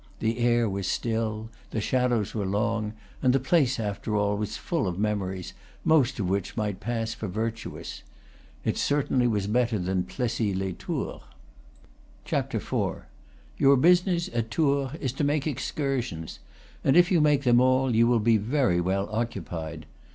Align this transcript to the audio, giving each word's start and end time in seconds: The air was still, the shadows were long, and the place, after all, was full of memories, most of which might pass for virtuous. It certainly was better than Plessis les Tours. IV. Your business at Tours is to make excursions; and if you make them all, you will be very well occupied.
The 0.17 0.39
air 0.39 0.67
was 0.67 0.87
still, 0.87 1.49
the 1.69 1.79
shadows 1.79 2.33
were 2.33 2.47
long, 2.47 2.93
and 3.21 3.33
the 3.33 3.39
place, 3.39 3.79
after 3.79 4.15
all, 4.15 4.35
was 4.35 4.57
full 4.57 4.87
of 4.87 4.97
memories, 4.97 5.53
most 5.85 6.17
of 6.17 6.27
which 6.27 6.57
might 6.57 6.79
pass 6.79 7.13
for 7.13 7.27
virtuous. 7.27 8.01
It 8.65 8.79
certainly 8.79 9.27
was 9.27 9.45
better 9.45 9.77
than 9.77 10.05
Plessis 10.05 10.55
les 10.55 10.71
Tours. 10.73 11.21
IV. 12.25 12.73
Your 13.59 13.75
business 13.77 14.27
at 14.33 14.49
Tours 14.49 14.95
is 14.99 15.11
to 15.13 15.23
make 15.23 15.45
excursions; 15.45 16.39
and 16.83 16.97
if 16.97 17.11
you 17.11 17.21
make 17.21 17.43
them 17.43 17.61
all, 17.61 17.95
you 17.95 18.07
will 18.07 18.19
be 18.19 18.37
very 18.37 18.81
well 18.81 19.07
occupied. 19.11 19.85